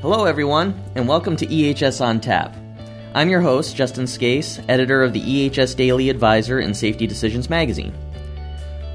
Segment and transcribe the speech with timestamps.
[0.00, 2.54] Hello, everyone, and welcome to EHS on Tap.
[3.14, 7.92] I'm your host, Justin Scace, editor of the EHS Daily Advisor and Safety Decisions magazine.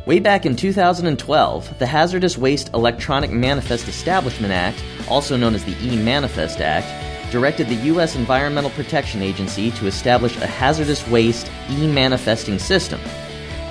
[0.05, 5.76] Way back in 2012, the Hazardous Waste Electronic Manifest Establishment Act, also known as the
[5.85, 6.88] E Manifest Act,
[7.33, 8.15] directed the U.S.
[8.15, 13.01] Environmental Protection Agency to establish a hazardous waste e manifesting system.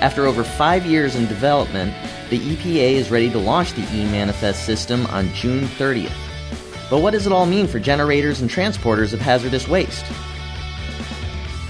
[0.01, 1.95] After over five years in development,
[2.29, 6.32] the EPA is ready to launch the e manifest system on June 30th.
[6.93, 10.05] But what does it all mean for generators and transporters of hazardous waste?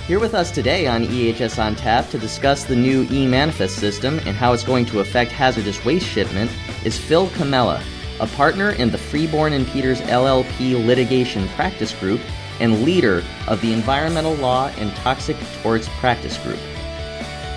[0.05, 4.19] Here with us today on EHS on Tap to discuss the new e manifest system
[4.25, 6.51] and how it's going to affect hazardous waste shipment
[6.83, 7.81] is Phil Comella,
[8.19, 12.19] a partner in the Freeborn and Peters LLP litigation practice group
[12.59, 16.59] and leader of the Environmental Law and Toxic Torts Practice Group.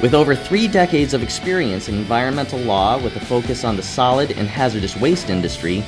[0.00, 4.30] With over three decades of experience in environmental law with a focus on the solid
[4.30, 5.84] and hazardous waste industry,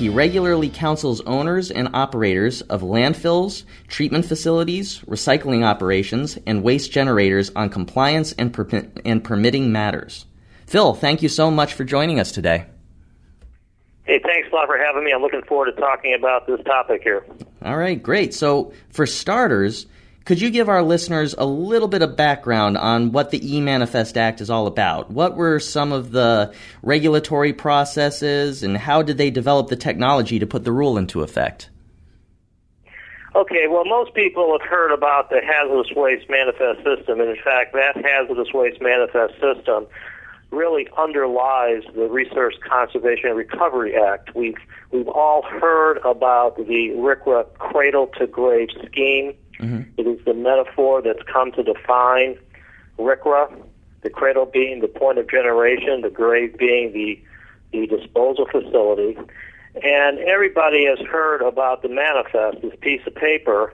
[0.00, 7.50] he regularly counsels owners and operators of landfills, treatment facilities, recycling operations, and waste generators
[7.54, 10.24] on compliance and, per- and permitting matters.
[10.64, 12.64] Phil, thank you so much for joining us today.
[14.04, 15.12] Hey, thanks a lot for having me.
[15.12, 17.22] I'm looking forward to talking about this topic here.
[17.62, 18.32] All right, great.
[18.32, 19.84] So, for starters,
[20.24, 24.16] could you give our listeners a little bit of background on what the E Manifest
[24.16, 25.10] Act is all about?
[25.10, 30.46] What were some of the regulatory processes and how did they develop the technology to
[30.46, 31.70] put the rule into effect?
[33.34, 37.72] Okay, well, most people have heard about the Hazardous Waste Manifest System, and in fact,
[37.74, 39.86] that Hazardous Waste Manifest System
[40.50, 44.34] really underlies the Resource Conservation and Recovery Act.
[44.34, 44.58] We've
[44.90, 49.34] we've all heard about the RCRA cradle to grave scheme.
[49.60, 49.82] Mm-hmm.
[49.96, 52.38] It is the metaphor that's come to define
[52.98, 53.62] RCRA,
[54.02, 57.20] the cradle being the point of generation, the grave being the
[57.72, 59.16] the disposal facility.
[59.84, 63.72] And everybody has heard about the manifest, this piece of paper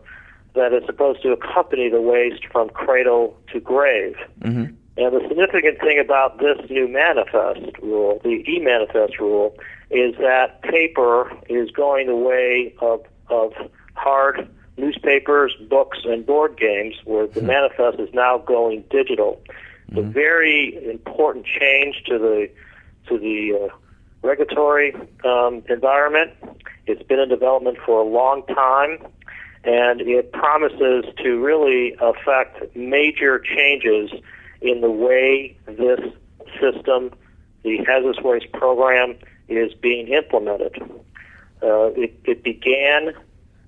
[0.54, 4.16] that is supposed to accompany the waste from cradle to grave.
[4.40, 4.74] Mm-hmm.
[4.98, 9.54] And the significant thing about this new manifest rule, the e-manifest rule,
[9.90, 13.52] is that paper is going the way of, of
[13.94, 17.46] hard newspapers, books, and board games, where the hmm.
[17.46, 19.40] manifest is now going digital.
[19.88, 20.08] It's mm-hmm.
[20.08, 22.50] a very important change to the
[23.08, 23.74] to the uh,
[24.22, 24.94] regulatory
[25.24, 26.32] um, environment.
[26.86, 28.98] It's been in development for a long time,
[29.64, 34.10] and it promises to really affect major changes
[34.60, 36.00] in the way this
[36.60, 37.12] system,
[37.62, 39.16] the hazardous waste program,
[39.48, 40.80] is being implemented.
[41.62, 43.14] Uh, it, it, began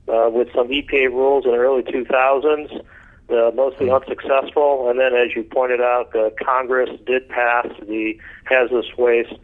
[0.08, 2.84] uh, with some EPA rules in the early 2000s,
[3.30, 8.96] uh, mostly unsuccessful, and then, as you pointed out, uh, Congress did pass the Hazardous
[8.96, 9.34] Waste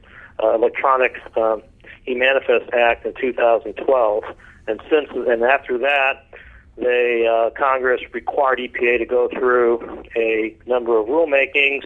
[0.43, 1.63] uh, Electronic um,
[2.09, 4.25] E-Manifest Act in 2012,
[4.67, 6.25] and since and after that,
[6.77, 11.85] they uh, Congress required EPA to go through a number of rulemakings,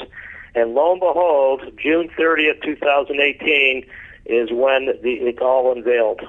[0.55, 3.84] and lo and behold, June 30th, 2018,
[4.27, 6.21] is when the, it all unveiled.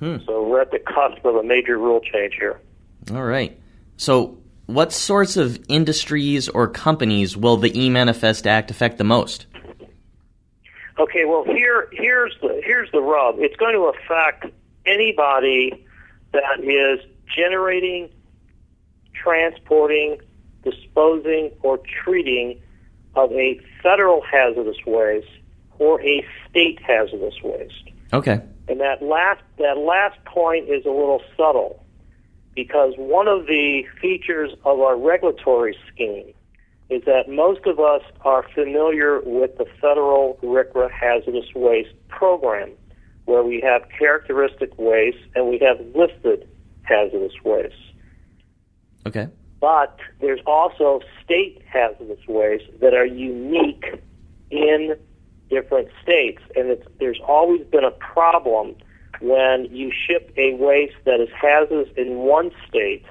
[0.00, 0.16] Hmm.
[0.26, 2.60] So we're at the cusp of a major rule change here.
[3.12, 3.58] All right.
[3.96, 9.46] So, what sorts of industries or companies will the E Manifest Act affect the most?
[10.98, 13.36] Okay, well here here's the here's the rub.
[13.38, 14.46] It's going to affect
[14.86, 15.86] anybody
[16.32, 17.00] that is
[17.34, 18.10] generating,
[19.14, 20.18] transporting,
[20.62, 22.60] disposing, or treating
[23.14, 25.26] of a federal hazardous waste
[25.78, 27.90] or a state hazardous waste.
[28.12, 28.40] Okay.
[28.70, 31.84] And that last that last point is a little subtle
[32.54, 36.32] because one of the features of our regulatory scheme
[36.88, 42.70] is that most of us are familiar with the federal RCRA hazardous waste program,
[43.24, 46.48] where we have characteristic waste and we have listed
[46.82, 47.74] hazardous waste.
[49.04, 49.26] Okay.
[49.60, 54.00] But there's also state hazardous waste that are unique
[54.52, 54.94] in
[55.50, 58.76] different states, and there's always been a problem
[59.20, 63.04] when you ship a waste that is hazardous in one state,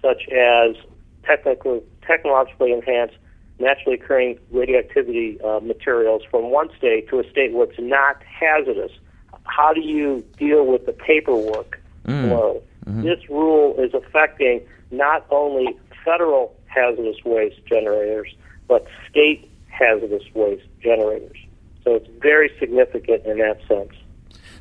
[0.00, 0.76] such as
[1.24, 3.16] technically, technologically enhanced
[3.58, 8.92] naturally occurring radioactivity uh, materials from one state to a state where it's not hazardous.
[9.44, 12.28] How do you deal with the paperwork mm.
[12.28, 12.62] flow?
[12.86, 13.02] Mm-hmm.
[13.02, 14.60] This rule is affecting
[14.90, 18.34] not only federal hazardous waste generators,
[18.66, 21.36] but state hazardous waste generators.
[21.82, 23.92] So it's very significant in that sense.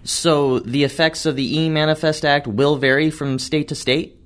[0.03, 4.19] So the effects of the E Manifest Act will vary from state to state?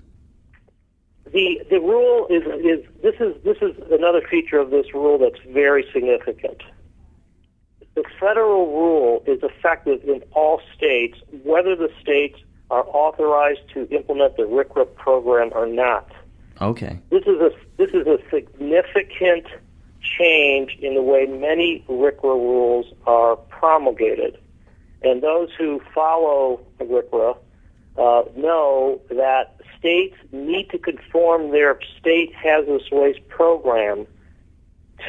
[1.25, 5.39] The the rule is is this is this is another feature of this rule that's
[5.53, 6.63] very significant.
[7.95, 14.37] The federal rule is effective in all states, whether the states are authorized to implement
[14.37, 16.09] the RCRA program or not.
[16.61, 16.99] Okay.
[17.09, 19.45] This is a this is a significant
[20.01, 24.37] change in the way many RCRA rules are promulgated,
[25.01, 27.37] and those who follow RCRA
[27.97, 34.05] uh, know that states need to conform their state hazardous waste program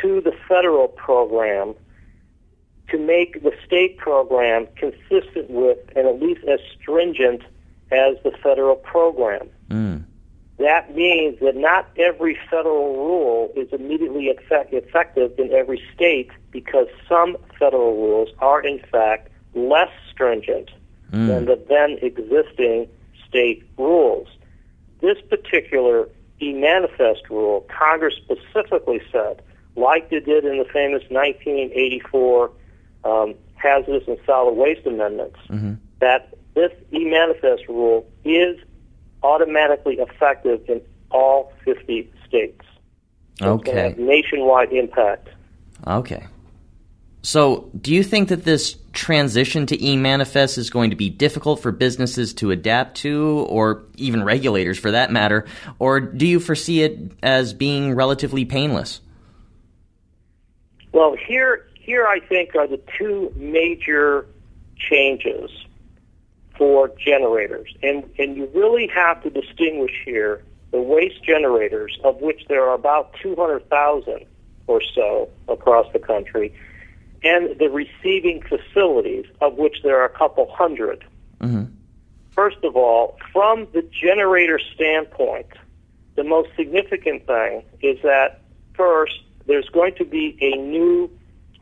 [0.00, 1.74] to the federal program
[2.90, 7.42] to make the state program consistent with and at least as stringent
[7.90, 9.48] as the federal program.
[9.68, 10.04] Mm.
[10.58, 16.88] That means that not every federal rule is immediately effect- effective in every state because
[17.08, 20.70] some federal rules are, in fact, less stringent
[21.12, 21.26] Mm.
[21.26, 22.86] than the then existing
[23.26, 24.28] state rules.
[25.00, 26.06] This particular
[26.42, 29.40] e-manifest rule, Congress specifically said,
[29.76, 32.50] like they did in the famous 1984
[33.04, 38.56] um, hazardous and solid waste amendments, hmm that this e-manifest rule is
[39.22, 40.80] automatically effective in
[41.10, 42.64] all 50 states.
[43.38, 43.94] So Okay.
[43.98, 45.28] nationwide impact.
[45.86, 46.24] Okay.
[47.22, 51.72] So, do you think that this transition to e-manifest is going to be difficult for
[51.72, 55.44] businesses to adapt to, or even regulators for that matter,
[55.78, 59.00] or do you foresee it as being relatively painless?
[60.92, 64.24] Well, here, here I think are the two major
[64.76, 65.50] changes
[66.58, 72.42] for generators, and and you really have to distinguish here the waste generators, of which
[72.48, 74.26] there are about 200,000
[74.66, 76.52] or so across the country,
[77.24, 81.04] and the receiving facilities, of which there are a couple hundred.
[81.40, 81.64] hmm
[82.32, 85.48] First of all, from the generator standpoint,
[86.14, 88.42] the most significant thing is that
[88.74, 91.10] first, there's going to be a new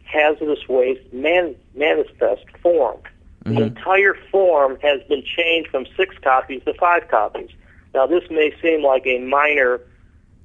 [0.05, 2.99] hazardous waste man- manifest form.
[3.47, 3.67] The Mhm.
[3.69, 7.51] entire form has been changed from six copies to five copies.
[7.95, 9.81] Now, this may seem like a minor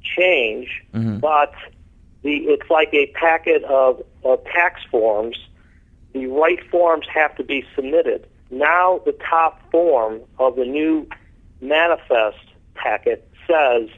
[0.04, 1.20] change, Mhm.
[1.20, 1.52] but
[2.22, 5.38] the it's like a packet of, of tax forms.
[6.14, 8.28] The right forms have to be submitted.
[8.52, 11.08] Now, the top form of the new
[11.60, 12.38] manifest
[12.76, 13.90] packet says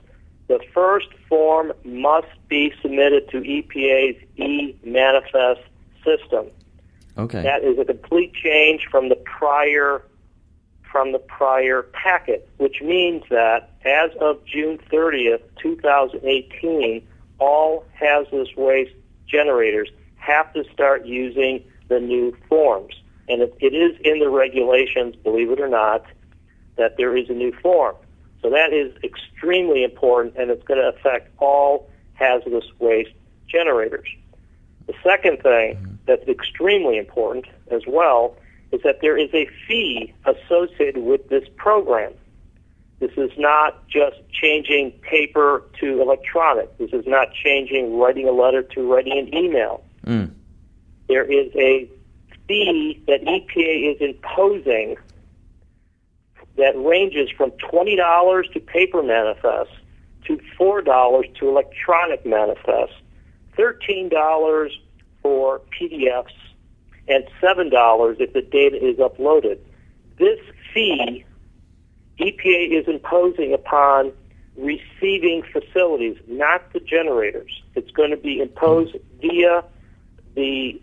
[0.47, 5.61] the first form must be submitted to EPA's e-manifest
[6.05, 6.45] system.
[7.18, 7.42] Okay.
[7.44, 10.04] That is a complete change from the prior
[10.92, 17.07] from the prior packet, which means that as of June 30th, 2018,
[17.39, 18.94] all hazardous waste
[19.25, 22.94] generators have to start using the new forms.
[23.27, 26.06] And it, it is in the regulations, believe it or not,
[26.77, 27.95] that there is a new form.
[28.44, 33.13] So that is extremely important, and it's going to affect all hazardous waste
[33.48, 34.07] generators.
[34.86, 38.35] The second thing that's extremely important as well
[38.71, 42.11] is that there is a fee associated with this program.
[43.00, 46.77] This is not just changing paper to electronic.
[46.77, 49.83] This is not changing writing a letter to writing an email.
[50.05, 50.31] Mm.
[51.07, 51.89] There is a
[52.47, 54.97] fee that EPA is imposing
[56.57, 59.73] that ranges from $20 to paper manifests
[60.25, 62.95] to $4 to electronic manifests,
[63.57, 64.69] $13
[65.23, 66.35] for PDFs,
[67.07, 69.57] and $7 if the data is uploaded.
[70.19, 70.39] This
[70.74, 71.25] fee
[72.19, 74.12] EPA is imposing upon
[74.55, 77.63] receiving facilities, not the generators.
[77.75, 79.63] It's going to be imposed via
[80.36, 80.79] the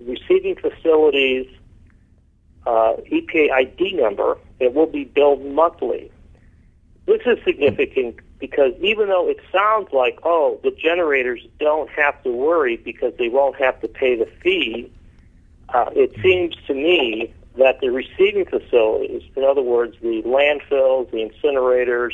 [0.00, 1.46] receiving facilities
[2.66, 4.38] uh, EPA ID number.
[4.60, 6.12] It will be billed monthly.
[7.06, 12.32] This is significant because even though it sounds like, oh, the generators don't have to
[12.32, 14.92] worry because they won't have to pay the fee,
[15.68, 21.18] uh, it seems to me that the receiving facilities, in other words, the landfills, the
[21.18, 22.10] incinerators,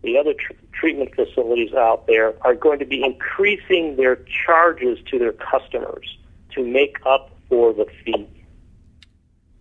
[0.00, 4.16] the other tr- treatment facilities out there, are going to be increasing their
[4.46, 6.16] charges to their customers
[6.54, 8.26] to make up for the fee.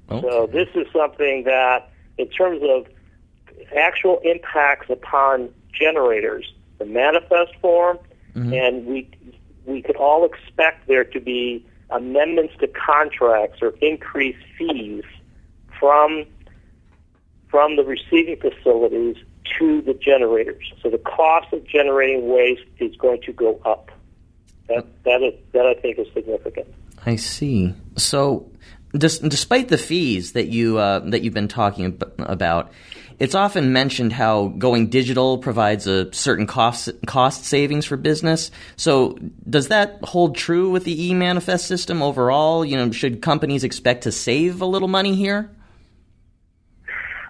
[0.10, 0.26] Okay.
[0.26, 2.88] So this is something that, in terms of
[3.76, 8.00] actual impacts upon generators, the manifest form,
[8.36, 8.54] Mhm.
[8.54, 9.08] and we
[9.66, 15.04] we could all expect there to be amendments to contracts or increased fees
[15.80, 16.26] from
[17.50, 19.18] from the receiving facilities
[19.60, 20.72] to the generators.
[20.82, 23.92] So the cost of generating waste is going to go up.
[24.68, 26.68] That that is that I think is significant.
[27.06, 27.74] I see.
[27.98, 28.51] So,
[28.94, 32.72] dis- despite the fees that you uh, that you've been talking ab- about,
[33.20, 38.52] it's often mentioned how going digital provides a certain cost cost savings for business.
[38.78, 39.18] So,
[39.50, 42.66] does that hold true with the e-manifest system overall?
[42.66, 45.52] You know, should companies expect to save a little money here?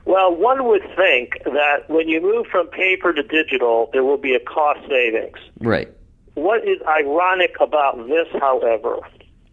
[0.06, 4.34] Well, one would think that when you move from paper to digital, there will be
[4.34, 5.38] a cost savings.
[5.60, 5.90] Right.
[6.34, 9.00] What is ironic about this, however,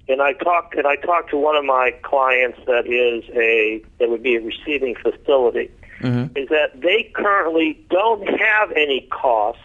[0.08, 4.08] and I talked and I talked to one of my clients that is a that
[4.08, 6.36] would be a receiving facility, Mm-hmm.
[6.38, 9.60] is that they currently don't have any costs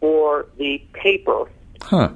[0.00, 1.48] for the paper
[1.80, 2.10] Huh.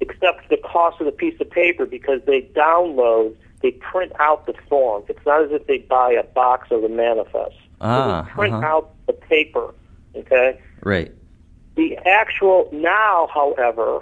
[0.00, 4.54] except the cost of the piece of paper because they download, they print out the
[4.68, 5.04] form.
[5.08, 7.54] It's not as if they buy a box of the manifest.
[7.56, 8.66] So Ah, they print uh-huh.
[8.66, 9.74] out the paper.
[10.14, 10.58] Okay.
[10.82, 11.12] Right.
[11.74, 14.00] The actual now, however,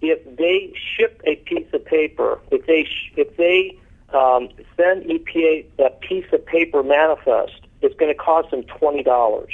[0.00, 3.76] if they ship a piece of paper, if they sh- if they
[4.12, 9.52] um, send EPA that piece of paper manifest, it's going to cost them twenty dollars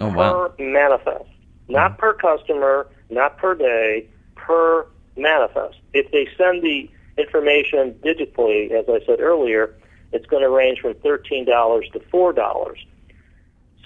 [0.00, 1.28] Oh per manifest,
[1.68, 4.06] not per customer, not per day,
[4.36, 5.76] per manifest.
[5.92, 9.74] If they send the information digitally, as I said earlier,
[10.12, 12.78] it's going to range from thirteen dollars to four dollars.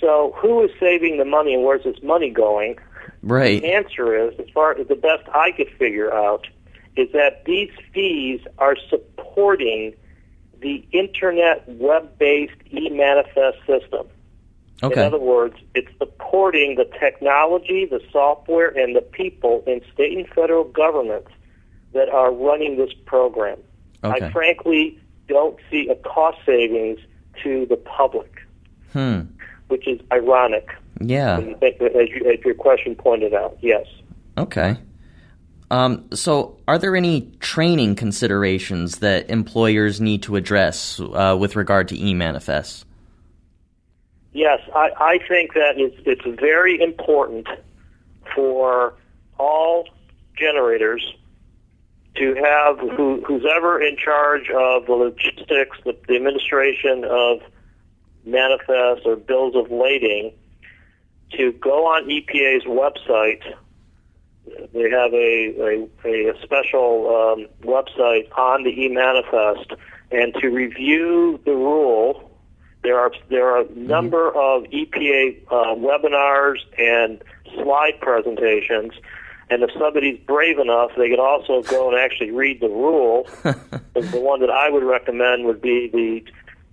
[0.01, 2.77] So, who is saving the money, and where's this money going?
[3.27, 3.61] Right.
[3.61, 6.47] The answer is, as far as the best I could figure out,
[6.97, 9.95] is that these fees are supporting
[10.61, 14.07] the internet web-based e-manifest system.
[14.83, 20.29] In other words, it's supporting the technology, the software, and the people in state and
[20.29, 21.31] federal governments
[21.93, 23.59] that are running this program.
[24.05, 24.27] Okay.
[24.27, 27.01] I frankly don't see a cost savings
[27.43, 28.43] to the public,
[28.93, 29.23] Hmm.
[29.69, 30.69] which is ironic.
[31.01, 31.39] Yeah.
[31.39, 33.87] As, you, as your question pointed out, yes.
[34.39, 34.77] Okay.
[35.71, 41.89] Um, so, are there any training considerations that employers need to address uh, with regard
[41.89, 42.85] to e-manifests?
[44.33, 47.49] Yes, I, I think that it's, it's very important
[48.35, 48.95] for
[49.39, 49.89] all
[50.37, 51.15] generators
[52.17, 57.41] to have who, who's ever in charge of the logistics, the, the administration of
[58.25, 60.33] manifests or bills of lading,
[61.33, 63.43] to go on EPA's website.
[64.73, 69.73] They have a, a, a special um, website on the e-manifest,
[70.13, 72.27] and to review the rule
[72.87, 77.21] there are there are a number of EPA uh, webinars and
[77.55, 78.93] slide presentations,
[79.51, 83.29] and if somebody's brave enough, they could also go and actually read the rule.
[83.97, 86.23] The one that I would recommend would be the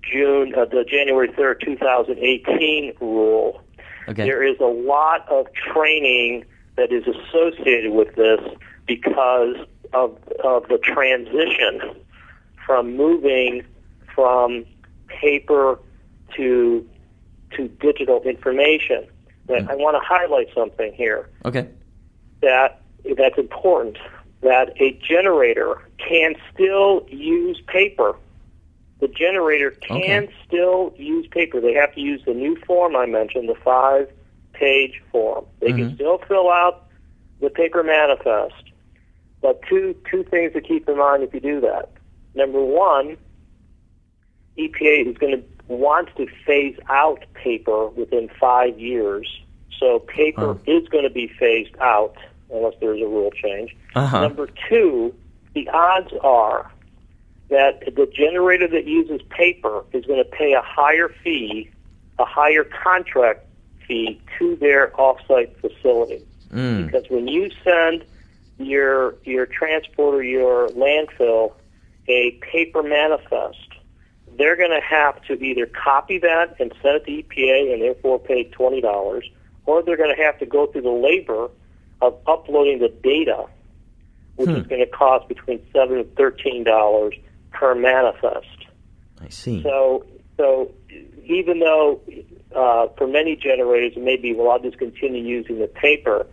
[0.04, 3.63] June, uh, the January third, two thousand eighteen rule.
[4.08, 4.24] Okay.
[4.24, 6.46] There is a lot of training
[6.76, 8.40] that is associated with this
[8.86, 9.56] because
[9.94, 11.96] of of the transition
[12.66, 13.64] from moving
[14.14, 14.66] from
[15.08, 15.80] paper
[16.36, 16.88] to
[17.56, 19.06] to digital information.
[19.46, 19.70] But hmm.
[19.70, 21.68] I want to highlight something here Okay.
[22.42, 22.82] that
[23.18, 23.98] that's important.
[24.42, 28.16] That a generator can still use paper.
[29.04, 30.34] The generator can Okay.
[30.48, 31.60] still use paper.
[31.60, 35.44] They have to use the new form I mentioned, the five-page form.
[35.60, 35.96] They can Mhm.
[35.96, 36.84] still fill out
[37.42, 38.64] the paper manifest.
[39.42, 41.90] But two two things to keep in mind if you do that.
[42.34, 43.18] Number one,
[44.58, 49.28] EPA is going to want to phase out paper within five years.
[49.78, 50.60] So paper Oh.
[50.66, 52.16] is going to be phased out
[52.50, 53.76] unless there's a rule change.
[53.96, 54.22] Uh-huh.
[54.22, 55.14] Number two,
[55.56, 56.72] the odds are
[57.54, 61.70] that the generator that uses paper is going to pay a higher fee,
[62.18, 63.46] a higher contract
[63.88, 66.26] fee to their offsite facility.
[66.52, 66.88] Mm.
[66.88, 68.04] Because when you send
[68.58, 71.54] your your transporter, your landfill,
[72.08, 73.70] a paper manifest,
[74.36, 78.18] they're going to have to either copy that and send it to EPA and therefore
[78.18, 79.30] pay twenty dollars,
[79.68, 81.50] or they're going to have to go through the labor
[82.02, 83.46] of uploading the data,
[84.38, 84.56] which Hmm.
[84.56, 87.14] is going to cost between seven and thirteen dollars
[87.54, 88.66] per manifest.
[89.22, 89.64] I see.
[89.64, 90.06] So,
[90.38, 90.72] so
[91.24, 92.02] even though
[92.56, 96.26] uh, for many generators it may be, well, I'll just continue using the paper,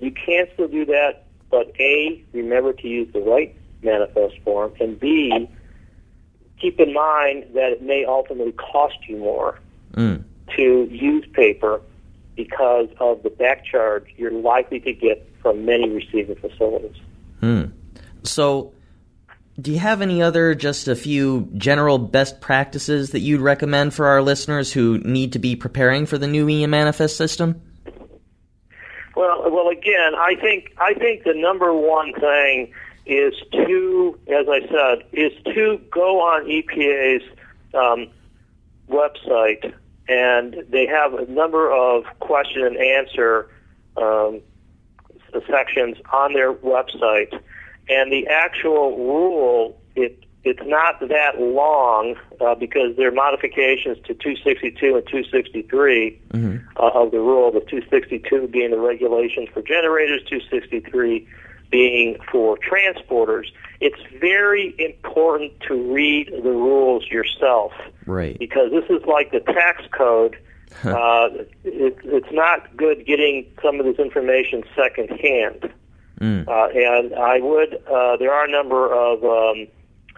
[0.00, 1.26] you can still do that.
[1.50, 5.48] But A, remember to use the right manifest form, and B,
[6.60, 9.58] keep in mind that it may ultimately cost you more
[9.92, 10.24] Mm.
[10.56, 11.80] to use paper
[12.34, 16.96] because of the back charge you're likely to get from many receiving facilities.
[17.38, 17.66] Hmm.
[18.24, 18.72] So,
[19.60, 24.06] do you have any other, just a few general best practices that you'd recommend for
[24.06, 27.60] our listeners who need to be preparing for the new e manifest system?
[29.16, 32.72] Well, well, again, I think I think the number one thing
[33.06, 37.22] is to, as I said, is to go on EPA's
[37.74, 38.08] um,
[38.88, 39.72] website,
[40.08, 43.48] and they have a number of question and answer
[43.96, 44.40] um,
[45.48, 47.38] sections on their website,
[47.88, 54.12] and the actual rule it it's not that long uh, because there are modifications to
[54.12, 56.56] 262 and 263 mm-hmm.
[56.76, 57.50] uh, of the rule.
[57.50, 61.26] The 262 being the regulations for generators, 263
[61.70, 63.46] being for transporters.
[63.80, 67.72] It's very important to read the rules yourself,
[68.06, 68.38] right?
[68.38, 70.36] Because this is like the tax code.
[70.84, 71.28] uh,
[71.64, 75.72] it, it's not good getting some of this information secondhand.
[76.24, 76.48] Mm.
[76.48, 77.74] Uh, and I would.
[77.86, 79.66] Uh, there are a number of um,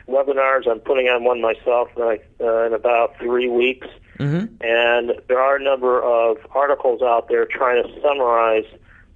[0.07, 0.69] webinars.
[0.71, 3.89] I'm putting on one myself uh, in about three weeks.
[4.21, 4.63] Mm-hmm.
[4.65, 8.67] And there are a number of articles out there trying to summarize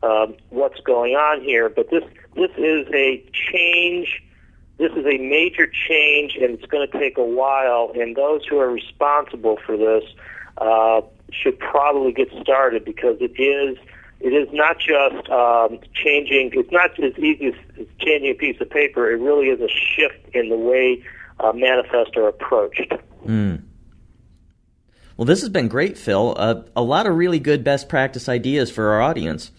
[0.03, 1.69] um, what's going on here.
[1.69, 2.03] But this
[2.35, 4.23] this is a change.
[4.79, 7.93] This is a major change, and it's going to take a while.
[7.95, 10.05] And those who are responsible for this
[10.59, 13.79] uh, should probably get started because it is
[14.21, 16.51] it is not just um, changing.
[16.53, 19.11] It's not as easy as changing a piece of paper.
[19.11, 21.03] It really is a shift in the way
[21.41, 22.93] uh, manifests are approached.
[23.27, 23.63] Mm.
[25.17, 26.35] Well, this has been great, Phil.
[26.37, 29.51] Uh, a lot of really good best practice ideas for our audience.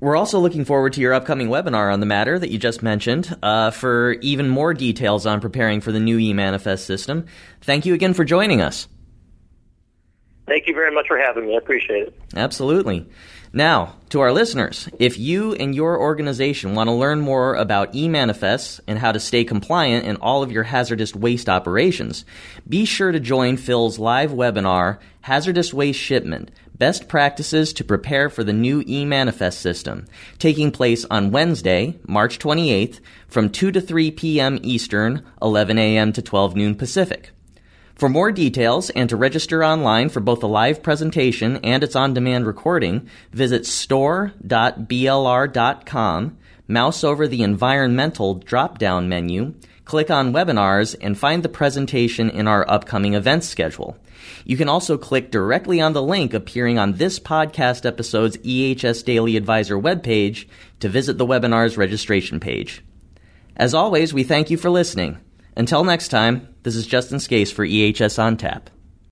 [0.00, 3.36] We're also looking forward to your upcoming webinar on the matter that you just mentioned
[3.42, 7.26] uh, for even more details on preparing for the new eManifest system.
[7.62, 8.86] Thank you again for joining us.
[10.46, 11.54] Thank you very much for having me.
[11.54, 12.14] I appreciate it.
[12.34, 13.06] Absolutely.
[13.52, 18.08] Now, to our listeners, if you and your organization want to learn more about e
[18.08, 22.24] manifests and how to stay compliant in all of your hazardous waste operations,
[22.68, 28.44] be sure to join Phil's live webinar, Hazardous Waste Shipment Best Practices to Prepare for
[28.44, 30.06] the New e Manifest System,
[30.38, 34.58] taking place on Wednesday, March 28th from 2 to 3 p.m.
[34.62, 36.12] Eastern, 11 a.m.
[36.12, 37.30] to 12 noon Pacific.
[37.98, 42.14] For more details and to register online for both the live presentation and its on
[42.14, 46.38] demand recording, visit store.blr.com,
[46.68, 52.46] mouse over the environmental drop down menu, click on webinars, and find the presentation in
[52.46, 53.96] our upcoming events schedule.
[54.44, 59.36] You can also click directly on the link appearing on this podcast episode's EHS Daily
[59.36, 60.46] Advisor webpage
[60.78, 62.84] to visit the webinar's registration page.
[63.56, 65.18] As always, we thank you for listening.
[65.58, 68.70] Until next time, this is Justin Scace for EHS on Tap.